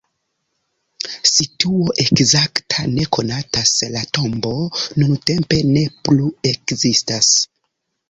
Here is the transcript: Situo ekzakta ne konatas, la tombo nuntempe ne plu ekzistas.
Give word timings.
Situo 1.31 1.93
ekzakta 2.05 2.87
ne 2.95 3.07
konatas, 3.19 3.75
la 3.99 4.03
tombo 4.19 4.57
nuntempe 4.99 5.63
ne 5.77 5.89
plu 6.09 6.31
ekzistas. 6.57 7.35